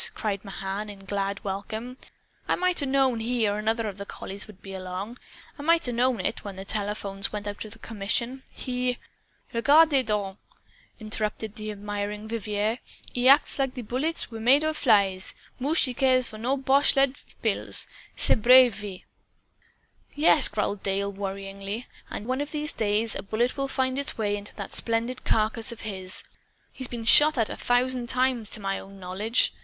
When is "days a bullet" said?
22.73-23.55